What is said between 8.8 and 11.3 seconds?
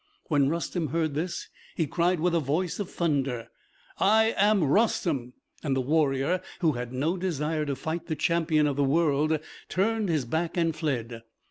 world, turned his back and fled.